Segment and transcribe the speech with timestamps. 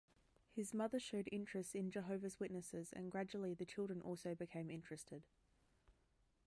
[0.55, 5.21] His mother showed interest in Jehovah's Witnesses and gradually the children also became interested.